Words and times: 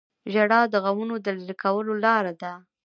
•ژړا 0.33 0.61
د 0.69 0.75
غمونو 0.83 1.15
د 1.25 1.27
لرې 1.39 1.55
کولو 1.63 1.93
لاره 2.05 2.33
ده. 2.41 2.53